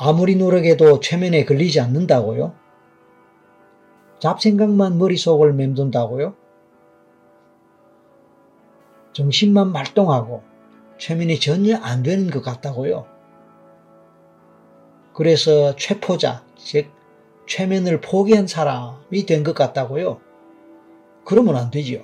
아무리 0.00 0.36
노력해도 0.36 1.00
최면에 1.00 1.44
걸리지 1.44 1.80
않는다고요? 1.80 2.54
잡생각만 4.20 4.96
머릿속을 4.96 5.52
맴돈다고요? 5.52 6.34
정신만 9.12 9.72
말똥하고 9.72 10.42
최면이 10.98 11.40
전혀 11.40 11.76
안 11.78 12.04
되는 12.04 12.30
것 12.30 12.42
같다고요? 12.42 13.06
그래서 15.14 15.74
최포자, 15.74 16.44
즉 16.56 16.92
최면을 17.48 18.00
포기한 18.00 18.46
사람이 18.46 19.26
된 19.26 19.42
것 19.42 19.54
같다고요? 19.54 20.20
그러면 21.24 21.56
안 21.56 21.70
되지요. 21.72 22.02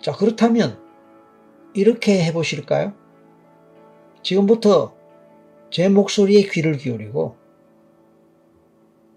자, 0.00 0.12
그렇다면 0.12 0.78
이렇게 1.74 2.24
해보실까요? 2.24 2.94
지금부터 4.22 4.94
제 5.70 5.88
목소리에 5.88 6.42
귀를 6.50 6.76
기울이고 6.76 7.36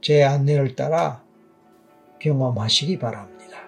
제 0.01 0.23
안내를 0.23 0.75
따라 0.75 1.23
경험하시기 2.19 2.99
바랍니다. 2.99 3.59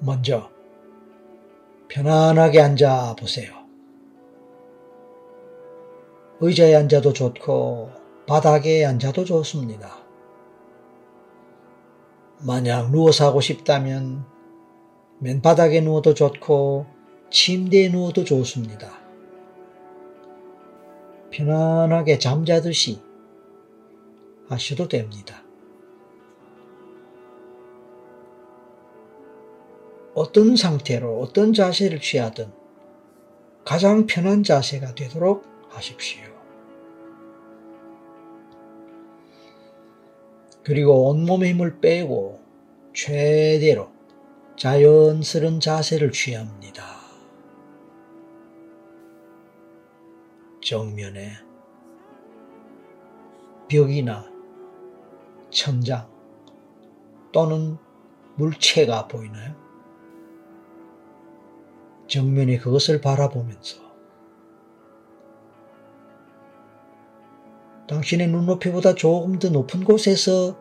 먼저 0.00 0.50
편안하게 1.88 2.60
앉아 2.60 3.16
보세요. 3.18 3.54
의자에 6.40 6.74
앉아도 6.74 7.12
좋고 7.12 7.90
바닥에 8.26 8.84
앉아도 8.84 9.24
좋습니다. 9.24 9.96
만약 12.40 12.90
누워서 12.90 13.26
하고 13.26 13.40
싶다면 13.40 14.26
맨바닥에 15.20 15.80
누워도 15.80 16.14
좋고 16.14 16.93
침대에 17.34 17.88
누워도 17.88 18.22
좋습니다. 18.22 18.96
편안하게 21.32 22.20
잠자듯이 22.20 23.00
하셔도 24.48 24.86
됩니다. 24.86 25.42
어떤 30.14 30.54
상태로 30.54 31.22
어떤 31.22 31.52
자세를 31.52 32.00
취하든 32.00 32.52
가장 33.64 34.06
편한 34.06 34.44
자세가 34.44 34.94
되도록 34.94 35.44
하십시오. 35.70 36.22
그리고 40.62 41.08
온몸의 41.08 41.50
힘을 41.50 41.80
빼고 41.80 42.40
최대로 42.94 43.88
자연스러운 44.56 45.58
자세를 45.58 46.12
취합니다. 46.12 46.93
정면에 50.64 51.32
벽이나 53.68 54.24
천장 55.50 56.08
또는 57.32 57.76
물체가 58.36 59.06
보이나요? 59.06 59.54
정면에 62.08 62.58
그것을 62.58 63.00
바라보면서 63.00 63.82
당신의 67.86 68.28
눈높이보다 68.28 68.94
조금 68.94 69.38
더 69.38 69.50
높은 69.50 69.84
곳에서 69.84 70.56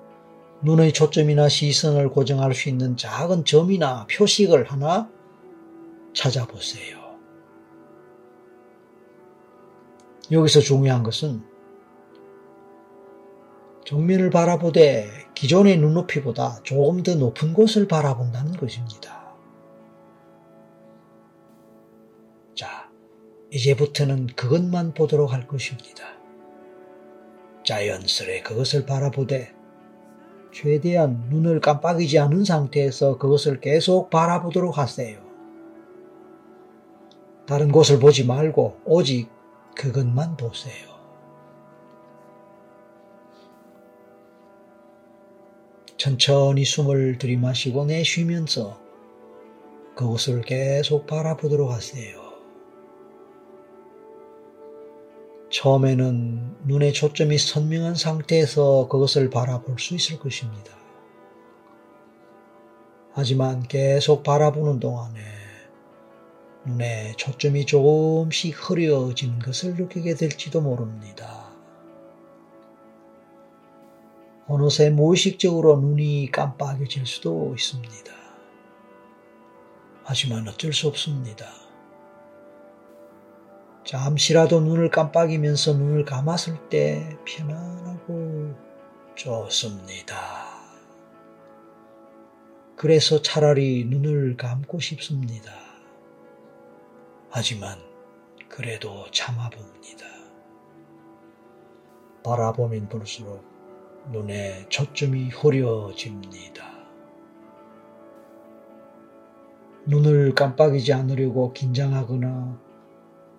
눈의 0.63 0.93
초점이나 0.93 1.49
시선을 1.49 2.09
고정할 2.09 2.53
수 2.53 2.69
있는 2.69 2.97
작은 2.97 3.45
점이나 3.45 4.05
표식을 4.07 4.71
하나 4.71 5.09
찾아보세요. 6.13 7.02
여기서 10.34 10.62
중요한 10.62 11.03
것은 11.03 11.44
정면을 13.86 14.32
바라보되 14.32 15.08
기존의 15.36 15.77
눈높이보다 15.77 16.61
조금 16.64 17.04
더 17.04 17.14
높은 17.14 17.54
곳을 17.54 17.88
바라본다는 17.88 18.54
것입니다. 18.58 19.36
자, 22.55 22.89
이제부터는 23.52 24.27
그것만 24.27 24.95
보도록 24.95 25.33
할 25.33 25.48
것입니다. 25.48 26.04
자연스레 27.64 28.42
그것을 28.42 28.86
바라보되 28.88 29.54
최대한 30.52 31.27
눈을 31.30 31.60
깜빡이지 31.60 32.17
않은 32.20 32.43
상태에서 32.43 33.17
그것을 33.17 33.60
계속 33.60 34.10
바라보도록 34.10 34.77
하세요. 34.80 35.20
다른 37.45 37.72
곳을 37.72 37.99
보지 37.99 38.26
말고 38.26 38.82
오직 38.86 39.33
그것만 39.76 40.38
보세요. 40.38 40.94
천천히 45.98 46.66
숨을 46.66 47.17
들이마시고 47.17 47.86
내쉬면서 47.86 48.80
그곳을 49.95 50.42
계속 50.42 51.08
바라보도록 51.08 51.72
하세요. 51.72 52.23
처음에는 55.50 56.66
눈의 56.66 56.94
초점이 56.94 57.38
선명한 57.38 57.95
상태에서 57.95 58.88
그것을 58.90 59.30
바라볼 59.30 59.78
수 59.80 59.94
있을 59.94 60.17
것입니다. 60.20 60.76
하지만 63.14 63.61
계속 63.61 64.23
바라보는 64.23 64.80
동안에 64.80 65.42
눈에 66.65 67.13
초점이 67.17 67.65
조금씩 67.65 68.55
흐려진 68.57 69.39
것을 69.39 69.75
느끼게 69.75 70.15
될지도 70.15 70.61
모릅니다. 70.61 71.51
어느새 74.47 74.89
무의식적으로 74.89 75.77
눈이 75.77 76.29
깜빡여질 76.31 77.05
수도 77.05 77.53
있습니다. 77.53 78.13
하지만 80.03 80.47
어쩔 80.47 80.73
수 80.73 80.87
없습니다. 80.87 81.47
잠시라도 83.85 84.61
눈을 84.61 84.89
깜빡이면서 84.89 85.73
눈을 85.73 86.05
감았을 86.05 86.69
때 86.69 87.17
편안하고 87.25 88.53
좋습니다. 89.15 90.17
그래서 92.75 93.21
차라리 93.21 93.85
눈을 93.85 94.35
감고 94.37 94.80
싶습니다. 94.80 95.62
하지만 97.36 97.80
그래도 98.48 99.10
참아봅니다. 99.10 100.05
바라보면 102.23 102.89
볼수록 102.89 103.44
눈에 104.11 104.70
초점이 104.70 105.30
흐려집니다. 105.30 106.64
눈을 109.88 110.36
깜빡이지 110.36 110.93
않으려고 110.93 111.54
긴장하거나 111.54 112.61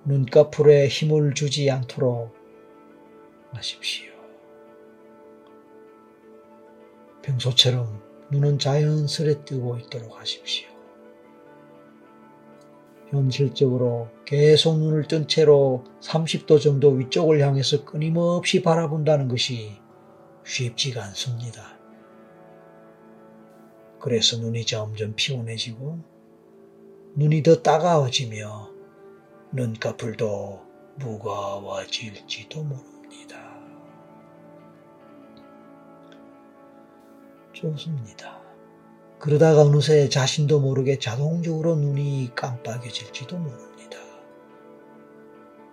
눈꺼풀에 0.06 0.88
힘을 0.88 1.34
주지 1.34 1.70
않도록 1.70 2.34
하십시오. 3.52 4.12
평소처럼 7.22 8.02
눈은 8.32 8.58
자연스레 8.58 9.44
뜨고 9.44 9.78
있도록 9.78 10.18
하십시오. 10.18 10.73
현실적으로 13.10 14.08
계속 14.24 14.78
눈을 14.78 15.06
뜬 15.06 15.28
채로 15.28 15.84
30도 16.00 16.60
정도 16.60 16.90
위쪽을 16.90 17.40
향해서 17.40 17.84
끊임없이 17.84 18.62
바라본다는 18.62 19.28
것이 19.28 19.72
쉽지가 20.44 21.02
않습니다. 21.04 21.78
그래서 24.00 24.36
눈이 24.38 24.66
점점 24.66 25.14
피곤해지고 25.14 25.98
눈이 27.16 27.42
더 27.42 27.62
따가워지며 27.62 28.70
눈꺼풀도 29.52 30.60
무거워질지도 30.96 32.62
모릅니다. 32.64 33.54
좋습니다. 37.52 38.43
그러다가 39.24 39.62
어느새 39.62 40.10
자신도 40.10 40.60
모르게 40.60 40.98
자동적으로 40.98 41.76
눈이 41.76 42.32
깜빡여질지도 42.34 43.38
모릅니다. 43.38 43.96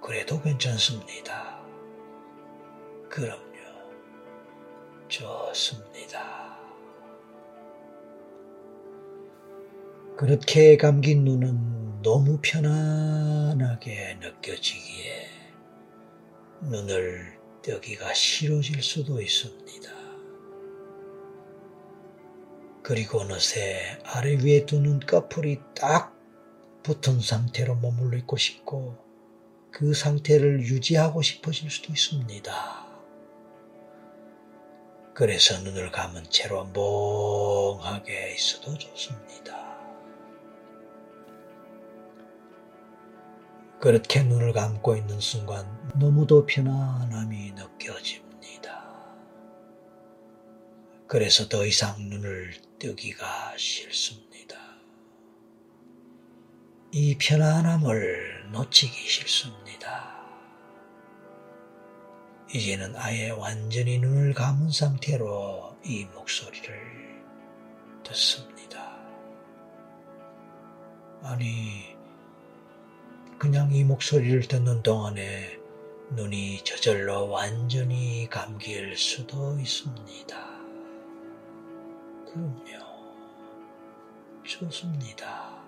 그래도 0.02 0.42
괜찮습니다. 0.42 1.60
그럼요. 3.10 3.42
좋습니다. 5.10 6.58
그렇게 10.16 10.78
감긴 10.78 11.26
눈은 11.26 12.02
너무 12.04 12.40
편안하게 12.42 14.20
느껴지기에 14.22 15.28
눈을 16.62 17.38
뜨기가 17.62 18.14
싫어질 18.14 18.82
수도 18.82 19.22
있습니다. 19.22 20.01
그리고 22.84 23.20
어느새 23.20 24.00
아래 24.04 24.36
위에 24.36 24.66
두 24.66 24.80
눈꺼풀이 24.80 25.60
딱 25.76 26.16
붙은 26.84 27.20
상태로 27.20 27.76
머물러 27.76 28.18
있고 28.18 28.38
싶고 28.38 28.98
그 29.72 29.94
상태를 29.94 30.62
유지하고 30.62 31.22
싶어질 31.22 31.70
수도 31.70 31.94
있습니다. 31.94 32.82
그래서 35.14 35.60
눈을 35.62 35.92
감은 35.92 36.24
채로 36.30 36.66
멍하게 36.74 38.34
있어도 38.34 38.78
좋습니다. 38.78 39.72
그렇게 43.80 44.24
눈을 44.24 44.54
감고 44.54 44.96
있는 44.96 45.20
순간 45.20 45.66
너무도 45.96 46.46
편안함이 46.46 47.52
느껴집니다. 47.52 48.84
그래서 51.08 51.50
더 51.50 51.66
이상 51.66 51.98
눈을 52.10 52.54
뜨기가 52.82 53.56
싫습니다. 53.58 54.58
이 56.92 57.16
편안함을 57.16 58.50
놓치기 58.52 59.08
싫습니다. 59.08 60.20
이제는 62.52 62.96
아예 62.96 63.30
완전히 63.30 64.00
눈을 64.00 64.34
감은 64.34 64.72
상태로 64.72 65.78
이 65.86 66.06
목소리를 66.06 67.24
듣습니다. 68.04 68.98
아니, 71.22 71.96
그냥 73.38 73.72
이 73.72 73.84
목소리를 73.84 74.48
듣는 74.48 74.82
동안에 74.82 75.60
눈이 76.16 76.64
저절로 76.64 77.30
완전히 77.30 78.28
감길 78.28 78.98
수도 78.98 79.56
있습니다. 79.60 80.51
그럼요. 82.32 82.62
좋습니다. 84.44 85.62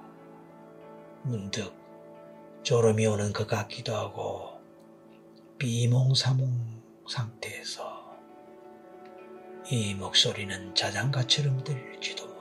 문득 1.23 1.73
졸음이 2.63 3.05
오는 3.05 3.33
것 3.33 3.47
같기도 3.47 3.95
하고 3.95 4.59
비몽사몽 5.57 6.81
상태에서 7.07 8.03
이 9.69 9.93
목소리는 9.93 10.73
자장가처럼 10.75 11.63
들릴지도 11.63 12.33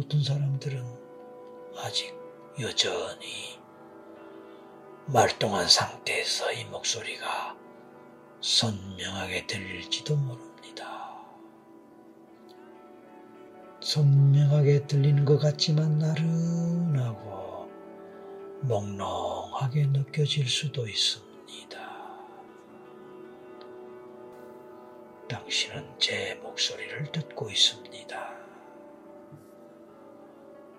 어떤 0.00 0.24
사람들은 0.24 0.82
아직 1.76 2.14
여전히 2.58 3.60
말똥한 5.06 5.68
상태에서 5.68 6.52
이 6.52 6.64
목소리가 6.64 7.54
선명하게 8.40 9.46
들릴지도 9.46 10.16
모릅니다. 10.16 11.20
선명하게 13.82 14.86
들리는 14.86 15.26
것 15.26 15.38
같지만 15.38 15.98
나른하고 15.98 17.70
몽롱하게 18.62 19.86
느껴질 19.86 20.48
수도 20.48 20.88
있습니다. 20.88 21.30
당신은 25.28 25.98
제 25.98 26.34
목소리를 26.42 27.12
듣고 27.12 27.50
있습니다. 27.50 28.40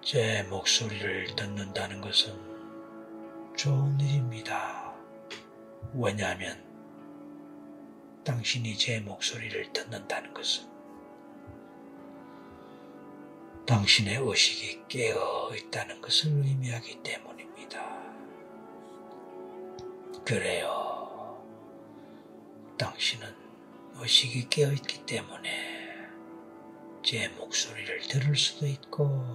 제 0.01 0.43
목소리를 0.49 1.35
듣는다는 1.35 2.01
것은 2.01 2.33
좋은 3.55 3.99
일입니다. 3.99 4.95
왜냐하면 5.93 6.70
당신이 8.23 8.77
제 8.77 8.99
목소리를 8.99 9.73
듣는다는 9.73 10.33
것은 10.33 10.69
당신의 13.65 14.17
의식이 14.17 14.83
깨어 14.87 15.51
있다는 15.55 16.01
것을 16.01 16.29
의미하기 16.29 17.01
때문입니다. 17.01 17.81
그래요. 20.25 21.41
당신은 22.77 23.33
의식이 23.95 24.49
깨어 24.49 24.71
있기 24.73 25.05
때문에 25.05 25.81
제 27.03 27.27
목소리를 27.29 28.01
들을 28.01 28.35
수도 28.35 28.67
있고 28.67 29.25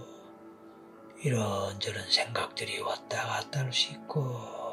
이런저런 1.22 2.08
생각들이 2.10 2.78
왔다 2.80 3.26
갔다 3.26 3.60
할 3.60 3.72
수 3.72 3.92
있고 3.92 4.66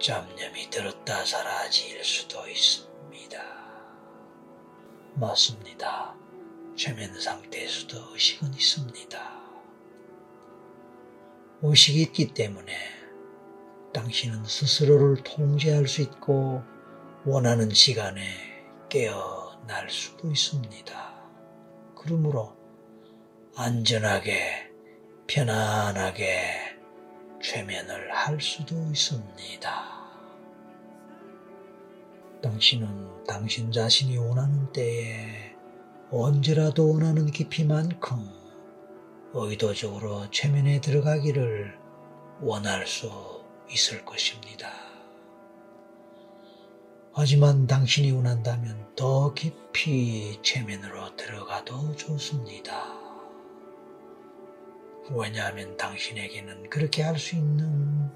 잡념이 0.00 0.70
들었다 0.70 1.24
사라질 1.24 2.02
수도 2.04 2.48
있습 2.48 2.89
니다. 3.10 3.42
맞습니다. 5.14 6.14
최면 6.76 7.20
상태에서도 7.20 8.14
의식은 8.14 8.54
있습니다. 8.54 9.40
의식이 11.62 12.02
있기 12.02 12.32
때문에 12.32 12.72
당신은 13.92 14.44
스스로를 14.44 15.22
통제할 15.24 15.88
수 15.88 16.00
있고 16.02 16.62
원하는 17.26 17.70
시간에 17.70 18.22
깨어날 18.88 19.90
수도 19.90 20.30
있습니다. 20.30 21.20
그러므로 21.96 22.56
안전하게 23.56 24.70
편안하게 25.26 26.78
최면을 27.42 28.14
할 28.14 28.40
수도 28.40 28.76
있습니다. 28.76 29.99
당신은 32.42 33.26
당신 33.26 33.70
자신이 33.70 34.16
원하는 34.16 34.72
때에 34.72 35.54
언제라도 36.10 36.92
원하는 36.94 37.26
깊이만큼 37.26 38.18
의도적으로 39.34 40.30
최면에 40.30 40.80
들어가기를 40.80 41.78
원할 42.40 42.86
수 42.86 43.10
있을 43.70 44.04
것입니다. 44.04 44.72
하지만 47.12 47.66
당신이 47.66 48.12
원한다면 48.12 48.94
더 48.96 49.34
깊이 49.34 50.40
최면으로 50.42 51.16
들어가도 51.16 51.94
좋습니다. 51.96 52.86
왜냐하면 55.10 55.76
당신에게는 55.76 56.70
그렇게 56.70 57.02
할 57.02 57.18
수 57.18 57.36
있는 57.36 58.10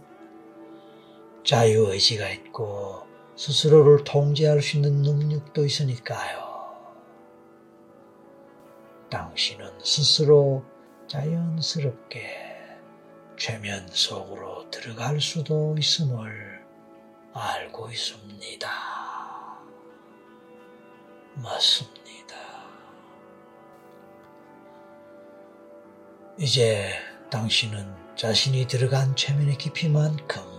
자유의지가 1.44 2.30
있고 2.30 3.03
스스로를 3.36 4.04
통제할 4.04 4.62
수 4.62 4.76
있는 4.76 5.02
능력도 5.02 5.64
있으니까요. 5.64 6.44
당신은 9.10 9.80
스스로 9.82 10.64
자연스럽게 11.08 12.44
최면 13.36 13.86
속으로 13.88 14.70
들어갈 14.70 15.20
수도 15.20 15.74
있음을 15.78 16.64
알고 17.32 17.90
있습니다. 17.90 18.68
맞습니다. 21.34 22.36
이제 26.38 26.92
당신은 27.30 28.16
자신이 28.16 28.66
들어간 28.68 29.14
최면의 29.16 29.58
깊이만큼 29.58 30.53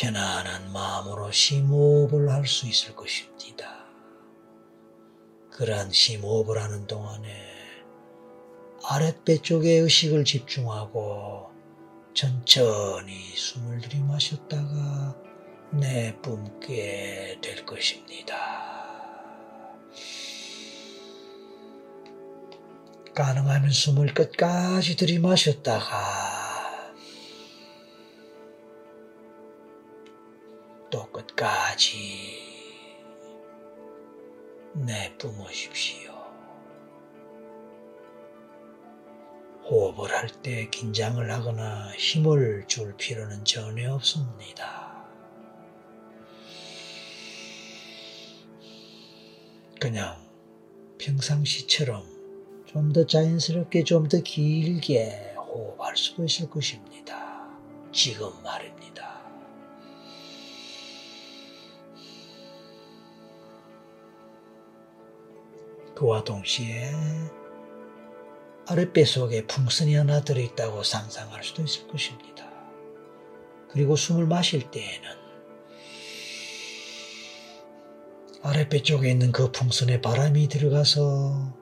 편안한 0.00 0.72
마음으로 0.72 1.30
심호흡을 1.30 2.30
할 2.30 2.46
수 2.46 2.66
있을 2.66 2.96
것입니다. 2.96 3.84
그러한 5.52 5.92
심호흡을 5.92 6.58
하는 6.58 6.86
동안에 6.86 7.28
아랫배 8.82 9.42
쪽에 9.42 9.72
의식을 9.72 10.24
집중하고 10.24 11.50
천천히 12.14 13.36
숨을 13.36 13.82
들이마셨다가 13.82 15.16
내뿜게 15.72 17.38
될 17.42 17.66
것입니다. 17.66 18.36
가능하면 23.14 23.70
숨을 23.70 24.14
끝까지 24.14 24.96
들이마셨다가 24.96 26.29
또 31.00 31.06
끝까지 31.12 32.38
내뿜으십시오. 34.74 36.12
호흡을 39.64 40.10
할 40.14 40.28
때 40.42 40.68
긴장을 40.68 41.30
하거나 41.30 41.90
힘을 41.92 42.66
줄 42.66 42.94
필요는 42.98 43.46
전혀 43.46 43.94
없습니다. 43.94 45.08
그냥 49.80 50.28
평상시처럼 50.98 52.04
좀 52.66 52.92
더 52.92 53.06
자연스럽게 53.06 53.84
좀 53.84 54.08
더 54.08 54.18
길게 54.20 55.34
호흡할 55.36 55.96
수도 55.96 56.24
있을 56.24 56.50
것입니다. 56.50 57.48
지금 57.90 58.30
말입 58.42 58.69
그와 66.00 66.24
동시에 66.24 66.94
아랫배 68.66 69.04
속에 69.04 69.46
풍선이 69.46 69.94
하나 69.94 70.22
들어있다고 70.22 70.82
상상할 70.82 71.44
수도 71.44 71.62
있을 71.62 71.88
것입니다. 71.88 72.50
그리고 73.68 73.96
숨을 73.96 74.24
마실 74.24 74.70
때에는 74.70 75.10
아랫배 78.42 78.82
쪽에 78.82 79.10
있는 79.10 79.30
그 79.30 79.52
풍선에 79.52 80.00
바람이 80.00 80.48
들어가서 80.48 81.54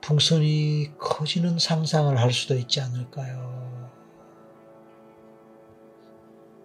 풍선이 0.00 0.98
커지는 0.98 1.60
상상을 1.60 2.18
할 2.18 2.32
수도 2.32 2.56
있지 2.56 2.80
않을까요? 2.80 3.92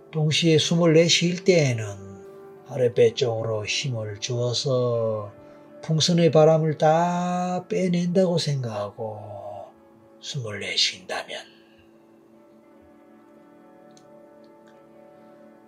동시에 0.09 0.57
숨을 0.57 0.93
내쉴 0.93 1.43
때에는 1.43 1.85
아랫배 2.69 3.13
쪽으로 3.13 3.67
힘을 3.67 4.19
주어서 4.19 5.37
풍선의 5.81 6.31
바람을 6.31 6.77
다 6.77 7.65
빼낸다고 7.67 8.37
생각하고 8.37 9.71
숨을 10.19 10.59
내쉰다면 10.59 11.59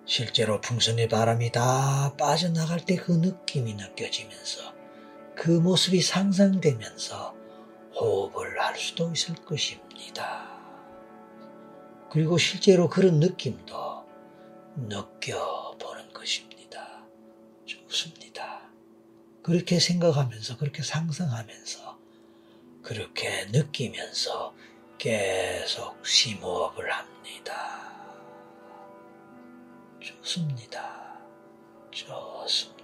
실제로 0.05 0.59
풍선의 0.59 1.07
바람이 1.07 1.51
다 1.51 2.13
빠져나갈 2.17 2.85
때 2.85 2.97
그 2.97 3.13
느낌이 3.13 3.75
느껴지면서 3.75 4.73
그 5.35 5.51
모습이 5.51 6.01
상상되면서 6.01 7.33
호흡을 7.95 8.59
할 8.59 8.77
수도 8.77 9.11
있을 9.11 9.35
것입니다. 9.35 10.49
그리고 12.09 12.37
실제로 12.37 12.89
그런 12.89 13.19
느낌도 13.19 14.05
느껴보는 14.75 16.11
것입니다. 16.13 17.05
좋습니다. 17.65 18.50
그렇게 19.43 19.79
생각하면서, 19.79 20.57
그렇게 20.57 20.83
상상하면서, 20.83 21.99
그렇게 22.81 23.45
느끼면서 23.45 24.53
계속 24.97 26.05
심호흡을 26.05 26.91
합니다. 26.91 27.81
좋습니다. 29.99 31.19
좋습니다. 31.91 32.81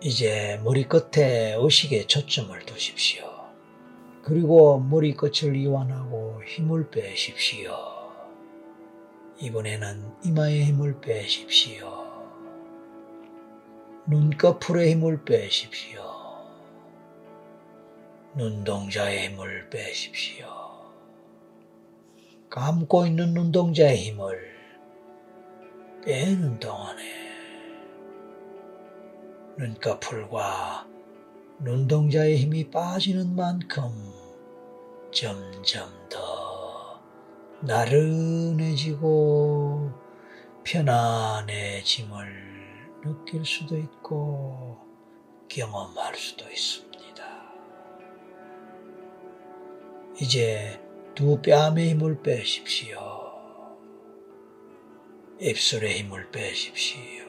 이제 0.00 0.60
머리끝에 0.62 1.54
의식에 1.58 2.06
초점을 2.06 2.58
두십시오. 2.64 3.24
그리고 4.22 4.78
머리끝을 4.78 5.56
이완하고 5.56 6.42
힘을 6.44 6.90
빼십시오. 6.90 7.74
이번에는 9.38 10.14
이마에 10.24 10.64
힘을 10.64 11.00
빼십시오. 11.00 12.05
눈꺼풀에 14.08 14.92
힘을 14.92 15.24
빼십시오. 15.24 16.00
눈동자에 18.36 19.30
힘을 19.30 19.68
빼십시오. 19.68 20.46
감고 22.48 23.06
있는 23.06 23.34
눈동자의 23.34 23.96
힘을 23.96 24.38
빼는 26.04 26.60
동안에 26.60 27.02
눈꺼풀과 29.58 30.86
눈동자의 31.58 32.36
힘이 32.36 32.70
빠지는 32.70 33.34
만큼 33.34 33.90
점점 35.10 35.88
더 36.08 37.02
나른해지고 37.60 39.10
편안해짐을 40.62 42.55
느낄 43.06 43.44
수도 43.44 43.76
있고 43.76 44.78
경험할 45.48 46.16
수도 46.16 46.50
있습니다. 46.50 46.96
이제 50.20 50.80
두 51.14 51.40
뺨의 51.40 51.90
힘을 51.90 52.22
빼십시오. 52.22 52.98
입술의 55.38 56.00
힘을 56.00 56.30
빼십시오. 56.30 57.24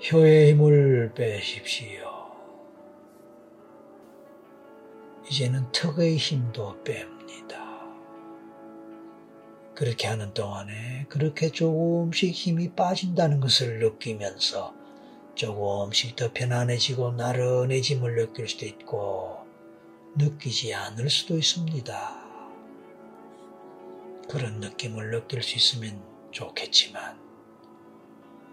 혀의 0.00 0.52
힘을 0.52 1.12
빼십시오. 1.14 2.10
이제는 5.30 5.70
턱의 5.72 6.16
힘도 6.16 6.76
뺍니다. 6.82 7.59
그렇게 9.80 10.08
하는 10.08 10.34
동안에 10.34 11.06
그렇게 11.08 11.48
조금씩 11.48 12.34
힘이 12.34 12.74
빠진다는 12.74 13.40
것을 13.40 13.78
느끼면서 13.78 14.74
조금씩 15.34 16.16
더 16.16 16.34
편안해지고 16.34 17.12
나른해짐을 17.12 18.14
느낄 18.14 18.46
수도 18.46 18.66
있고 18.66 19.38
느끼지 20.18 20.74
않을 20.74 21.08
수도 21.08 21.38
있습니다. 21.38 22.20
그런 24.28 24.60
느낌을 24.60 25.12
느낄 25.12 25.42
수 25.42 25.56
있으면 25.56 26.04
좋겠지만 26.30 27.18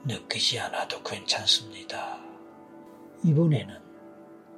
느끼지 0.05 0.59
않아도 0.59 1.03
괜찮습니다. 1.03 2.21
이번에는 3.25 3.75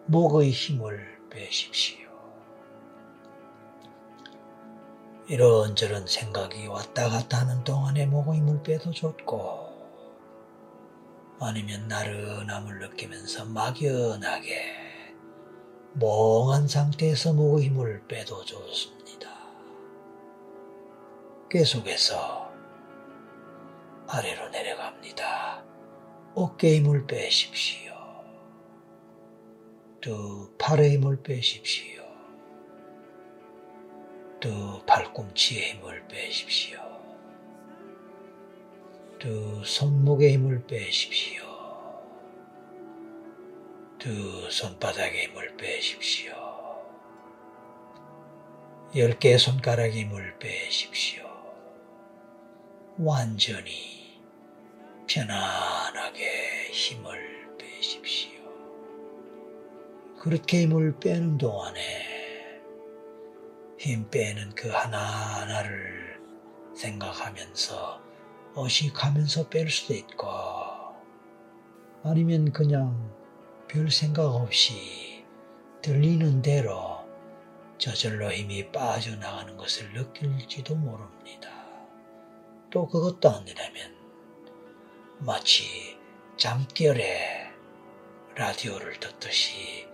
목의 0.06 0.52
힘을 0.52 1.20
빼십시오. 1.32 2.09
이런저런 5.30 6.08
생각이 6.08 6.66
왔다 6.66 7.08
갔다 7.08 7.42
하는 7.42 7.64
동안에 7.64 8.08
목의 8.08 8.40
힘을 8.40 8.64
빼도 8.64 8.90
좋고 8.90 9.70
아니면 11.40 11.88
나른함을 11.88 12.80
느끼면서 12.80 13.46
막연하게 13.46 14.80
멍한 15.94 16.68
상태에서 16.68 17.34
목의 17.34 17.68
힘을 17.68 18.08
빼도 18.08 18.44
좋습니다. 18.44 19.30
계속해서 21.52 22.52
아래로 24.08 24.50
내려갑니다. 24.50 25.64
어깨 26.34 26.78
힘을 26.78 27.06
빼십시오. 27.06 27.94
두 30.02 30.52
팔의 30.58 30.94
힘을 30.94 31.22
빼십시오. 31.22 31.99
두 34.40 34.82
팔꿈치의 34.86 35.74
힘을 35.74 36.08
빼십시오. 36.08 36.80
두 39.20 39.62
손목의 39.66 40.34
힘을 40.34 40.66
빼십시오. 40.66 41.44
두 43.98 44.50
손바닥의 44.50 45.26
힘을 45.26 45.58
빼십시오. 45.58 46.34
열 48.96 49.20
개의 49.20 49.38
손가락의 49.38 50.04
힘을 50.04 50.40
빼십시오. 50.40 51.28
완전히 52.98 54.22
편안하게 55.06 56.70
힘을 56.72 57.58
빼십시오. 57.58 58.40
그렇게 60.18 60.62
힘을 60.62 60.98
빼는 61.02 61.38
동안에 61.38 62.09
힘 63.80 64.10
빼는 64.10 64.56
그 64.56 64.68
하나하나를 64.68 66.20
생각하면서 66.76 68.02
어식하면서 68.54 69.48
뺄 69.48 69.70
수도 69.70 69.94
있고 69.94 70.28
아니면 72.04 72.52
그냥 72.52 73.10
별 73.70 73.90
생각 73.90 74.26
없이 74.36 75.24
들리는 75.82 76.42
대로 76.42 77.08
저절로 77.78 78.30
힘이 78.34 78.70
빠져나가는 78.70 79.56
것을 79.56 79.94
느낄지도 79.94 80.76
모릅니다. 80.76 81.50
또 82.70 82.86
그것도 82.86 83.30
안 83.30 83.46
되려면 83.46 83.96
마치 85.20 85.98
잠결에 86.36 87.50
라디오를 88.36 89.00
듣듯이 89.00 89.88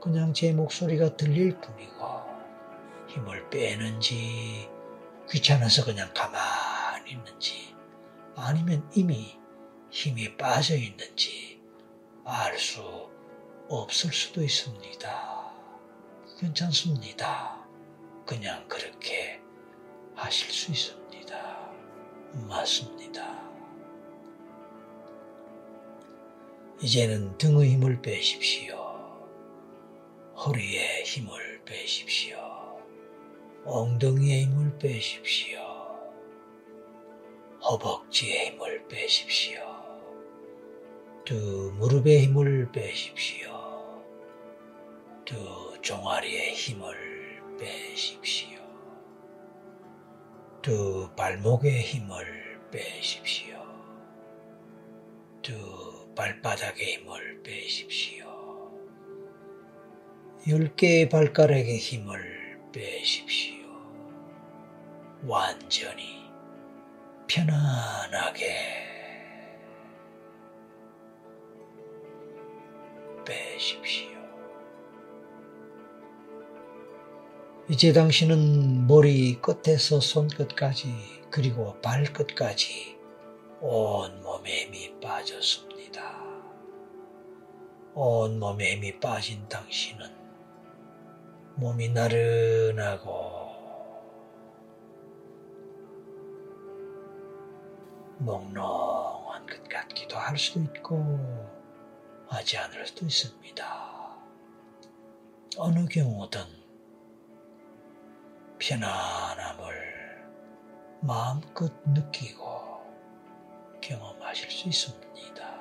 그냥 0.00 0.32
제 0.32 0.52
목소리가 0.52 1.16
들릴 1.16 1.60
뿐이고 1.60 2.33
힘을 3.14 3.48
빼는지 3.50 4.68
귀찮아서 5.30 5.84
그냥 5.84 6.12
가만히 6.12 7.12
있는지 7.12 7.74
아니면 8.36 8.88
이미 8.94 9.38
힘이 9.90 10.36
빠져 10.36 10.74
있는지 10.74 11.60
알 12.24 12.58
수 12.58 13.08
없을 13.68 14.12
수도 14.12 14.42
있습니다. 14.42 15.52
괜찮습니다. 16.38 17.64
그냥 18.26 18.66
그렇게 18.68 19.40
하실 20.14 20.50
수 20.50 20.70
있습니다. 20.70 21.70
맞습니다. 22.48 23.44
이제는 26.82 27.38
등의 27.38 27.70
힘을 27.72 28.02
빼십시오. 28.02 28.76
허리에 30.36 31.04
힘을 31.04 31.62
빼십시오. 31.64 32.53
엉덩이에 33.66 34.42
힘을 34.42 34.78
빼십시오. 34.78 35.58
허벅지에 37.62 38.50
힘을 38.50 38.86
빼십시오. 38.88 39.58
두 41.24 41.72
무릎에 41.78 42.24
힘을 42.24 42.70
빼십시오. 42.72 44.04
두 45.24 45.34
종아리의 45.80 46.52
힘을 46.52 47.56
빼십시오. 47.58 48.60
두 50.60 51.08
발목의 51.16 51.80
힘을 51.80 52.60
빼십시오. 52.70 53.56
두 55.40 56.06
발바닥의 56.14 56.98
힘을 56.98 57.42
빼십시오. 57.42 58.26
열 60.50 60.76
개의 60.76 61.08
발가락의 61.08 61.78
힘을 61.78 62.43
빼십시오. 62.74 63.68
완전히 65.24 66.24
편안하게 67.28 68.52
빼십시오. 73.24 74.08
이제 77.70 77.92
당신은 77.92 78.88
머리 78.88 79.40
끝에서 79.40 80.00
손끝까지 80.00 80.92
그리고 81.30 81.80
발끝까지 81.80 82.98
온 83.60 84.20
몸에 84.20 84.64
힘이 84.64 85.00
빠졌습니다. 85.00 86.24
온 87.94 88.40
몸에 88.40 88.72
힘이 88.72 88.98
빠진 88.98 89.48
당신은 89.48 90.23
몸이 91.56 91.90
나른하고 91.90 93.44
몽롱한 98.18 99.46
것 99.46 99.68
같기도 99.68 100.16
할 100.16 100.36
수도 100.36 100.60
있고 100.60 100.96
하지 102.26 102.58
않을 102.58 102.86
수도 102.86 103.06
있습니다. 103.06 103.64
어느 105.56 105.86
경우든 105.86 106.40
편안함을 108.58 110.24
마음껏 111.02 111.72
느끼고 111.86 112.82
경험하실 113.80 114.50
수 114.50 114.68
있습니다. 114.68 115.54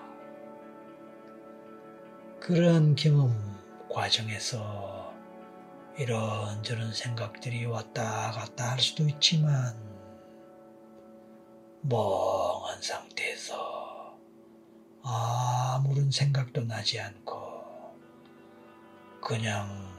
그러한 2.40 2.96
경험 2.96 3.32
과정에서 3.90 5.03
이런저런 5.96 6.92
생각들이 6.92 7.66
왔다 7.66 8.32
갔다 8.32 8.72
할 8.72 8.80
수도 8.80 9.08
있지만 9.08 9.78
멍한 11.82 12.82
상태에서 12.82 14.18
아무런 15.04 16.10
생각도 16.10 16.64
나지 16.64 17.00
않고 17.00 17.96
그냥 19.22 19.94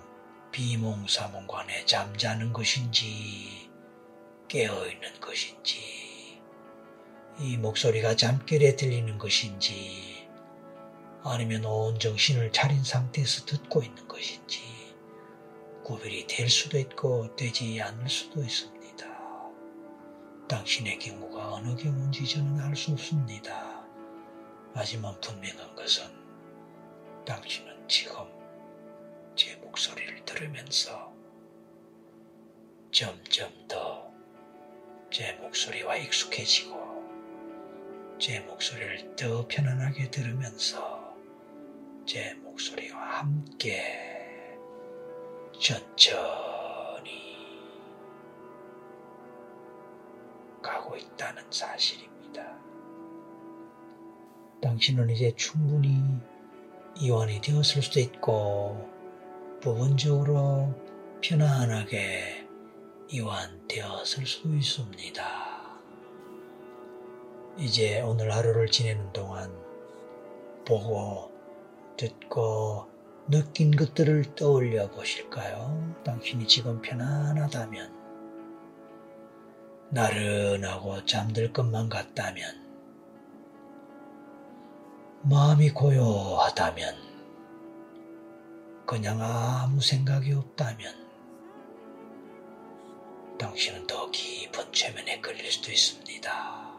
비몽사몽간에 0.50 1.84
잠자는 1.86 2.52
것인지 2.52 3.70
깨어있는 4.48 5.20
것인지 5.20 6.40
이 7.38 7.56
목소리가 7.56 8.16
잠결에 8.16 8.74
들리는 8.74 9.16
것인지 9.16 10.28
아니면 11.22 11.64
온 11.64 11.98
정신을 12.00 12.50
차린 12.50 12.82
상태에서 12.82 13.46
듣고 13.46 13.82
있는 13.82 14.08
것인지 14.08 14.73
구별이 15.84 16.26
될 16.26 16.48
수도 16.48 16.78
있고 16.78 17.34
되지 17.36 17.80
않을 17.80 18.08
수도 18.08 18.42
있습니다. 18.42 19.06
당신의 20.48 20.98
경우가 20.98 21.54
어느 21.54 21.76
경우인지 21.76 22.26
저는 22.26 22.58
알 22.60 22.74
수 22.74 22.92
없습니다. 22.92 23.84
하지만 24.74 25.20
분명한 25.20 25.76
것은 25.76 26.04
당신은 27.24 27.88
지금 27.88 28.16
제 29.36 29.54
목소리를 29.56 30.24
들으면서 30.24 31.12
점점 32.90 33.50
더 33.68 34.04
제 35.14 35.32
목소리와 35.34 35.96
익숙해지고 35.98 37.04
제 38.18 38.40
목소리를 38.40 39.14
더 39.14 39.46
편안하게 39.46 40.10
들으면서 40.10 41.16
제 42.04 42.34
목소리와 42.34 43.20
함께 43.20 44.13
천천히 45.58 47.34
가고 50.62 50.96
있다는 50.96 51.42
사실입니다. 51.50 52.58
당신은 54.60 55.10
이제 55.10 55.32
충분히 55.36 56.02
이완이 56.96 57.40
되었을 57.40 57.82
수도 57.82 58.00
있고 58.00 58.88
부분적으로 59.60 60.74
편안하게 61.20 62.46
이완되었을 63.10 64.26
수도 64.26 64.54
있습니다. 64.54 65.54
이제 67.58 68.00
오늘 68.00 68.32
하루를 68.32 68.68
지내는 68.68 69.12
동안 69.12 69.54
보고 70.64 71.30
듣고 71.96 72.93
느낀 73.30 73.70
것들을 73.74 74.34
떠올려 74.34 74.90
보실까요? 74.90 75.94
당신이 76.04 76.46
지금 76.46 76.82
편안하다면 76.82 78.04
나른하고 79.90 81.06
잠들 81.06 81.52
것만 81.52 81.88
같다면, 81.88 82.62
마음이 85.22 85.70
고요하다면, 85.70 86.96
그냥 88.86 89.22
아무 89.22 89.80
생각이 89.80 90.32
없다면, 90.32 91.04
당신은 93.38 93.86
더 93.86 94.10
깊은 94.10 94.72
최면에 94.72 95.20
걸릴 95.20 95.50
수도 95.50 95.70
있습니다. 95.70 96.74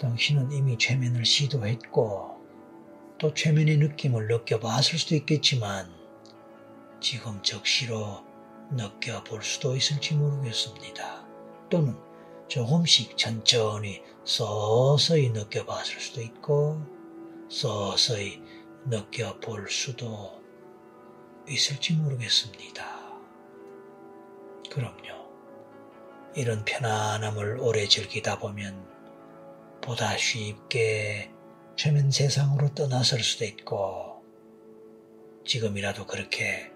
당신은 0.00 0.52
이미 0.52 0.76
최면을 0.76 1.24
시도했고, 1.24 2.39
또 3.20 3.34
최면의 3.34 3.76
느낌을 3.76 4.28
느껴봤을 4.28 4.98
수도 4.98 5.14
있겠지만, 5.14 5.94
지금 7.00 7.42
적시로 7.42 8.24
느껴볼 8.70 9.42
수도 9.42 9.76
있을지 9.76 10.14
모르겠습니다. 10.14 11.26
또는 11.68 11.98
조금씩 12.48 13.18
천천히 13.18 14.02
서서히 14.24 15.30
느껴봤을 15.30 16.00
수도 16.00 16.22
있고 16.22 16.80
서서히 17.50 18.42
느껴볼 18.86 19.68
수도 19.68 20.40
있을지 21.46 21.92
모르겠습니다. 21.92 23.20
그럼요. 24.70 25.28
이런 26.36 26.64
편안함을 26.64 27.58
오래 27.60 27.86
즐기다 27.86 28.38
보면 28.38 28.88
보다 29.82 30.16
쉽게 30.16 31.32
최면 31.80 32.10
세상으로 32.10 32.74
떠나설 32.74 33.22
수도 33.22 33.46
있고 33.46 34.22
지금이라도 35.46 36.06
그렇게 36.06 36.70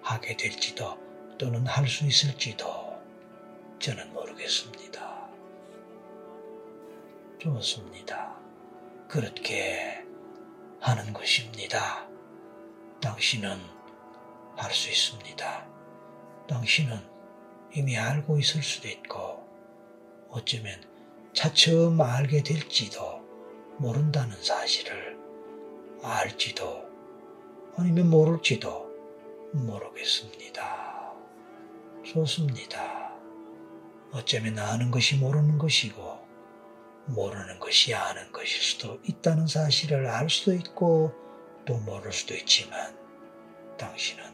하게 0.00 0.36
될지도 0.36 0.96
또는 1.36 1.66
할 1.66 1.88
수 1.88 2.06
있을지도 2.06 2.64
저는 3.80 4.12
모르겠습니다. 4.12 5.28
좋습니다. 7.40 8.38
그렇게 9.08 10.04
하는 10.78 11.12
것입니다. 11.12 12.06
당신은 13.02 13.58
할 14.54 14.72
수 14.72 14.88
있습니다. 14.88 15.66
당신은 16.48 17.00
이미 17.74 17.98
알고 17.98 18.38
있을 18.38 18.62
수도 18.62 18.86
있고, 18.86 19.44
어쩌면 20.30 20.80
차츰 21.34 22.00
알게 22.00 22.44
될지도 22.44 23.15
모른다는 23.78 24.42
사실을 24.42 25.18
알지도 26.02 26.86
아니면 27.76 28.08
모를지도 28.08 28.90
모르겠습니다. 29.52 31.12
좋습니다. 32.04 33.12
어쩌면 34.12 34.58
아는 34.58 34.90
것이 34.90 35.16
모르는 35.16 35.58
것이고 35.58 36.26
모르는 37.06 37.60
것이 37.60 37.94
아는 37.94 38.32
것일 38.32 38.62
수도 38.62 38.98
있다는 39.04 39.46
사실을 39.46 40.06
알 40.06 40.30
수도 40.30 40.54
있고 40.54 41.12
또 41.64 41.76
모를 41.78 42.12
수도 42.12 42.34
있지만 42.34 42.96
당신은 43.76 44.24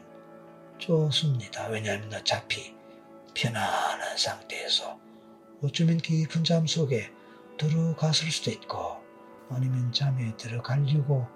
좋습니다. 0.77 1.67
왜냐하면 1.67 2.13
어차피 2.13 2.75
편안한 3.33 4.17
상태에서 4.17 4.99
어쩌면 5.61 5.97
깊은 5.97 6.43
잠 6.43 6.65
속에 6.65 7.11
들어갔을 7.57 8.31
수도 8.31 8.51
있고 8.51 9.02
아니면 9.55 9.91
잠에 9.91 10.35
들어가려고 10.37 11.27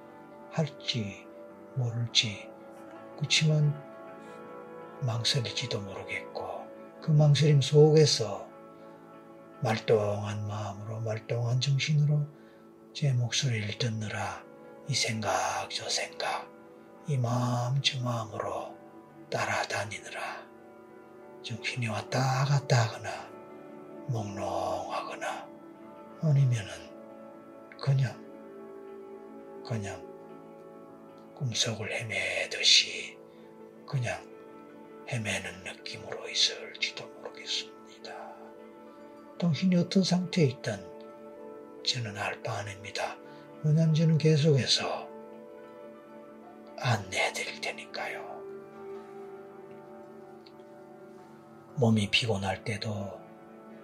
할지 0.51 1.25
모를지 1.75 2.49
그렇지만 3.17 3.73
망설일지도 5.01 5.79
모르겠고 5.81 6.65
그 7.01 7.11
망설임 7.11 7.61
속에서 7.61 8.47
말똥한 9.61 10.47
마음으로 10.47 10.99
말똥한 11.01 11.61
정신으로 11.61 12.25
제 12.93 13.13
목소리를 13.13 13.77
듣느라 13.77 14.43
이 14.87 14.95
생각 14.95 15.31
저 15.69 15.87
생각 15.89 16.47
이 17.07 17.17
마음 17.17 17.81
저 17.81 18.01
마음으로 18.01 18.75
따라다니느라 19.29 20.21
정신이 21.43 21.87
왔다 21.87 22.45
갔다 22.45 22.83
하거나 22.83 23.09
몽롱하거나 24.07 25.47
아니면은 26.21 26.86
그냥 27.79 28.25
그냥 29.65 30.05
꿈속을 31.35 31.91
헤매듯이 31.91 33.17
그냥 33.85 34.21
헤매는 35.09 35.63
느낌으로 35.63 36.27
있을지도 36.29 37.05
모르겠습니다. 37.07 38.35
당신이 39.39 39.75
어떤 39.75 40.03
상태에 40.03 40.45
있든 40.45 40.77
저는 41.85 42.17
알 42.17 42.41
바 42.43 42.57
아닙니다. 42.57 43.17
왜냐하면 43.63 43.93
저는 43.93 44.17
계속해서 44.17 45.07
안내해 46.77 47.31
드릴 47.33 47.61
테니까요. 47.61 48.37
몸이 51.75 52.09
피곤할 52.09 52.63
때도, 52.63 53.19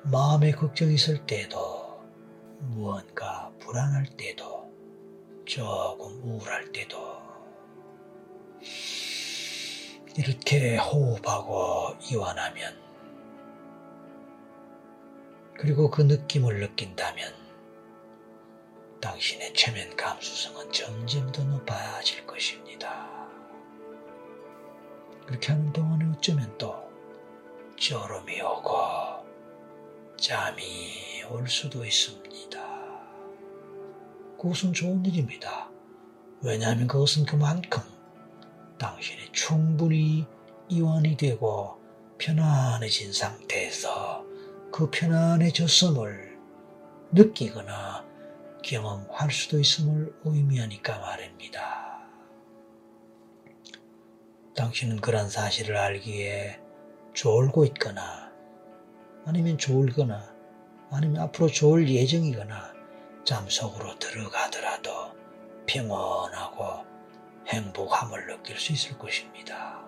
마음에 0.03 0.51
걱정이 0.51 0.95
있을 0.95 1.25
때도, 1.25 1.82
무언가 2.69 3.51
불안할 3.59 4.05
때도, 4.17 4.71
조금 5.45 6.21
우울할 6.23 6.71
때도, 6.71 7.21
이렇게 10.17 10.77
호흡하고 10.77 11.97
이완하면, 12.01 12.81
그리고 15.57 15.89
그 15.89 16.01
느낌을 16.01 16.59
느낀다면, 16.59 17.33
당신의 19.01 19.53
최면 19.53 19.95
감수성은 19.97 20.71
점점 20.71 21.31
더 21.31 21.43
높아질 21.43 22.25
것입니다. 22.25 23.27
그렇게 25.25 25.51
하는 25.51 25.73
동안에 25.73 26.05
어쩌면 26.15 26.57
또 26.57 26.89
졸음이 27.75 28.41
오고 28.41 29.22
잠이 30.17 31.23
올 31.29 31.47
수도 31.47 31.85
있습니다. 31.85 32.61
그것은 34.37 34.73
좋은 34.73 35.05
일입니다. 35.05 35.69
왜냐하면 36.41 36.87
그것은 36.87 37.25
그만큼 37.25 37.81
당신이 38.77 39.31
충분히 39.31 40.25
이완이 40.69 41.15
되고 41.17 41.77
편안해진 42.17 43.13
상태에서 43.13 44.25
그 44.71 44.89
편안해졌음을 44.89 46.39
느끼거나 47.11 48.05
경험할 48.63 49.31
수도 49.31 49.59
있음을 49.59 50.13
의미하니까 50.23 50.99
말입니다. 50.99 52.01
당신은 54.55 55.01
그런 55.01 55.29
사실을 55.29 55.77
알기에 55.77 56.59
졸고 57.13 57.65
있거나 57.65 58.22
아니면 59.25 59.57
졸거나 59.57 60.33
아니면 60.91 61.21
앞으로 61.23 61.47
졸 61.47 61.87
예정이거나 61.87 62.73
잠속으로 63.23 63.97
들어가더라도 63.99 65.13
평온하고 65.65 66.85
행복함을 67.47 68.27
느낄 68.27 68.57
수 68.57 68.73
있을 68.73 68.97
것입니다. 68.97 69.81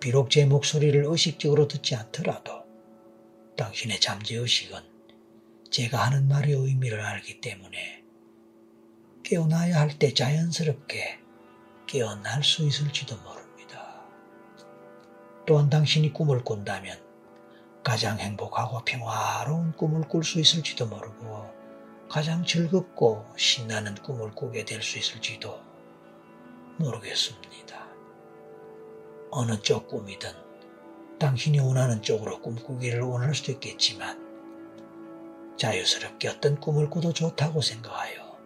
비록 0.00 0.30
제 0.30 0.44
목소리를 0.44 1.04
의식적으로 1.04 1.68
듣지 1.68 1.94
않더라도 1.94 2.64
당신의 3.56 4.00
잠재의식은 4.00 4.80
제가 5.70 6.04
하는 6.06 6.28
말의 6.28 6.52
의미를 6.54 7.00
알기 7.00 7.40
때문에 7.40 8.02
깨어나야 9.22 9.80
할 9.80 9.98
때 9.98 10.12
자연스럽게 10.12 11.20
깨어날 11.86 12.42
수 12.42 12.64
있을지도 12.66 13.16
모릅니다. 13.18 14.02
또한 15.46 15.70
당신이 15.70 16.12
꿈을 16.12 16.42
꾼다면 16.42 17.01
가장 17.84 18.18
행복하고 18.18 18.84
평화로운 18.84 19.72
꿈을 19.72 20.02
꿀 20.08 20.22
수 20.24 20.38
있을지도 20.40 20.86
모르고 20.86 21.50
가장 22.08 22.44
즐겁고 22.44 23.26
신나는 23.36 23.94
꿈을 23.96 24.32
꾸게 24.32 24.64
될 24.64 24.82
수 24.82 24.98
있을지도 24.98 25.60
모르겠습니다. 26.78 27.86
어느 29.30 29.60
쪽 29.62 29.88
꿈이든 29.88 30.30
당신이 31.18 31.58
원하는 31.60 32.02
쪽으로 32.02 32.40
꿈꾸기를 32.40 33.00
원할 33.00 33.34
수도 33.34 33.52
있겠지만 33.52 34.20
자유스럽게 35.56 36.28
어떤 36.28 36.60
꿈을 36.60 36.90
꾸도 36.90 37.12
좋다고 37.12 37.60
생각하여 37.60 38.36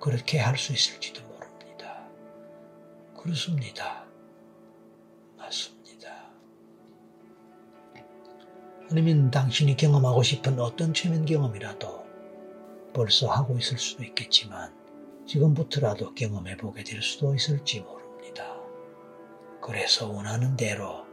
그렇게 0.00 0.38
할 0.38 0.56
수 0.56 0.72
있을지도 0.72 1.22
모릅니다. 1.26 2.06
그렇습니다. 3.16 4.01
아니면 8.92 9.30
당신이 9.30 9.78
경험하고 9.78 10.22
싶은 10.22 10.60
어떤 10.60 10.92
최면 10.92 11.24
경험이라도 11.24 12.04
벌써 12.92 13.30
하고 13.30 13.56
있을 13.56 13.78
수도 13.78 14.04
있겠지만 14.04 14.70
지금부터라도 15.26 16.12
경험해 16.12 16.58
보게 16.58 16.84
될 16.84 17.00
수도 17.00 17.34
있을지 17.34 17.80
모릅니다. 17.80 18.54
그래서 19.62 20.10
원하는 20.10 20.56
대로 20.56 21.06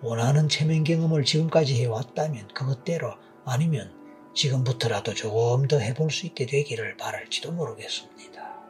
원하는 0.00 0.48
최면 0.48 0.82
경험을 0.82 1.24
지금까지 1.24 1.80
해왔다면 1.80 2.48
그것대로 2.48 3.14
아니면 3.44 3.94
지금부터라도 4.34 5.14
조금 5.14 5.68
더 5.68 5.78
해볼 5.78 6.10
수 6.10 6.26
있게 6.26 6.44
되기를 6.46 6.96
바랄지도 6.96 7.52
모르겠습니다. 7.52 8.60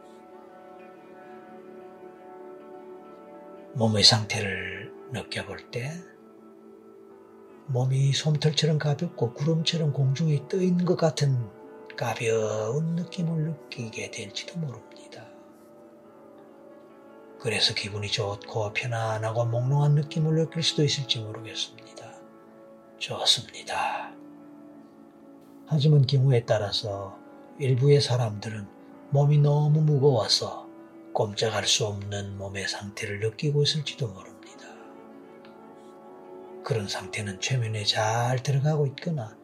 몸의 3.76 4.04
상태를 4.04 4.92
느껴볼 5.10 5.70
때 5.70 6.12
몸이 7.72 8.12
솜털처럼 8.12 8.78
가볍고 8.78 9.32
구름처럼 9.32 9.94
공중에 9.94 10.46
떠 10.46 10.58
있는 10.58 10.85
것 10.85 10.96
같은 10.96 11.38
가벼운 11.96 12.96
느낌을 12.96 13.44
느끼게 13.44 14.11
될지도 14.11 14.58
모릅니다. 14.58 15.26
그래서 17.40 17.74
기분이 17.74 18.08
좋고 18.08 18.74
편안하고 18.74 19.46
몽롱한 19.46 19.94
느낌을 19.94 20.35
느낄 20.35 20.62
수도 20.62 20.85
있을지 20.85 21.20
모르겠습니다. 21.20 22.12
좋습니다. 22.98 24.12
하지만 25.66 26.06
경우에 26.06 26.44
따라서 26.44 27.18
일부의 27.58 28.02
사람들은 28.02 28.68
몸이 29.11 29.38
너무 29.38 29.80
무거워서 29.80 30.68
꼼짝할 31.14 31.66
수 31.66 31.87
없는 31.87 32.37
몸의 32.37 32.68
상태를 32.68 33.20
느끼고 33.20 33.62
있을지도 33.62 34.08
모릅니다. 34.08 34.32
그런 36.64 36.88
상태는 36.88 37.40
최면에 37.40 37.85
잘 37.85 38.42
들어가고 38.42 38.87
있거나 38.88 39.37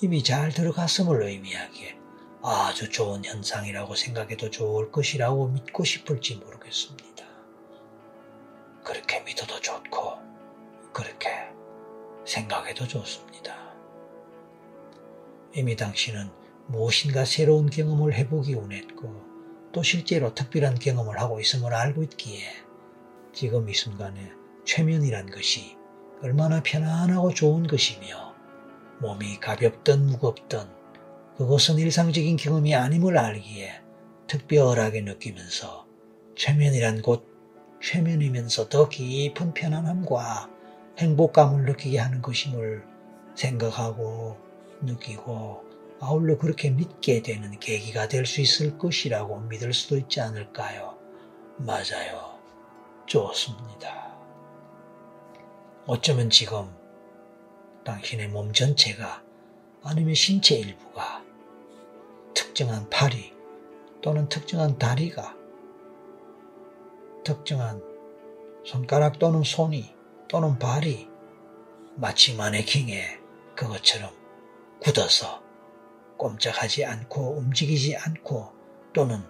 이미 0.00 0.22
잘 0.22 0.50
들어갔음을 0.50 1.22
의미하기에 1.22 1.98
아주 2.42 2.90
좋은 2.90 3.24
현상이라고 3.24 3.94
생각해도 3.94 4.50
좋을 4.50 4.90
것이라고 4.90 5.48
믿고 5.48 5.84
싶을지 5.84 6.36
모르겠습니다. 6.36 7.24
그렇게 8.82 9.20
믿어도 9.20 9.60
좋고, 9.60 10.18
그렇게 10.92 11.30
생각해도 12.26 12.86
좋습니다. 12.86 13.56
이미 15.54 15.76
당신은 15.76 16.30
무엇인가 16.66 17.24
새로운 17.24 17.70
경험을 17.70 18.14
해보기 18.14 18.54
원했고 18.54 19.22
또 19.72 19.82
실제로 19.82 20.34
특별한 20.34 20.78
경험을 20.78 21.20
하고 21.20 21.40
있음을 21.40 21.72
알고 21.72 22.02
있기에 22.04 22.42
지금 23.32 23.68
이 23.68 23.74
순간에 23.74 24.32
최면이란 24.64 25.30
것이 25.30 25.76
얼마나 26.24 26.62
편안하고 26.62 27.34
좋은 27.34 27.66
것이며 27.66 28.34
몸이 29.00 29.40
가볍든 29.40 30.06
무겁든 30.06 30.60
그것은 31.36 31.76
일상적인 31.76 32.36
경험이 32.36 32.74
아님을 32.74 33.18
알기에 33.18 33.82
특별하게 34.26 35.02
느끼면서 35.02 35.86
최면이란 36.34 37.02
곳 37.02 37.28
최면이면서 37.82 38.70
더 38.70 38.88
깊은 38.88 39.52
편안함과 39.52 40.48
행복감을 40.96 41.66
느끼게 41.66 41.98
하는 41.98 42.22
것임을 42.22 42.86
생각하고 43.34 44.38
느끼고 44.80 45.62
아울러 46.00 46.38
그렇게 46.38 46.70
믿게 46.70 47.20
되는 47.20 47.60
계기가 47.60 48.08
될 48.08 48.24
수 48.24 48.40
있을 48.40 48.78
것이라고 48.78 49.40
믿을 49.40 49.74
수도 49.74 49.98
있지 49.98 50.22
않을까요? 50.22 50.96
맞아요. 51.58 52.38
좋습니다. 53.04 54.13
어쩌면 55.86 56.30
지금 56.30 56.74
당신의 57.84 58.28
몸 58.28 58.54
전체가 58.54 59.22
아니면 59.82 60.14
신체 60.14 60.56
일부가 60.56 61.22
특정한 62.32 62.88
팔이 62.88 63.34
또는 64.00 64.26
특정한 64.30 64.78
다리가 64.78 65.36
특정한 67.22 67.82
손가락 68.64 69.18
또는 69.18 69.42
손이 69.42 69.94
또는 70.26 70.58
발이 70.58 71.06
마치 71.96 72.34
마네킹에 72.34 73.20
그것처럼 73.54 74.10
굳어서 74.80 75.42
꼼짝하지 76.16 76.86
않고 76.86 77.36
움직이지 77.36 77.94
않고 77.96 78.52
또는 78.94 79.22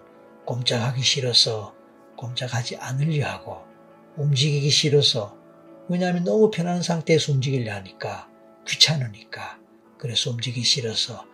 꼼짝하기 0.45 1.01
싫어서 1.01 1.75
꼼짝하지 2.15 2.77
않으려 2.77 3.27
하고 3.27 3.65
움직이기 4.15 4.69
싫어서 4.69 5.44
왜냐하면 5.87 6.23
너무 6.23 6.49
편한 6.49 6.81
상태에서 6.81 7.31
움직이려 7.31 7.73
하니까 7.75 8.27
귀찮으니까 8.67 9.59
그래서 9.97 10.31
움직이기 10.31 10.65
싫어서 10.65 11.25